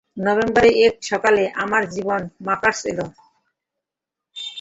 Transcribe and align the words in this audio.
নভেম্বরের 0.17 0.75
এক 0.87 0.95
সকালে, 1.03 1.43
আমার 1.63 1.83
জীবনে 1.93 2.27
মার্কাস 2.45 2.79
এলো। 2.91 3.05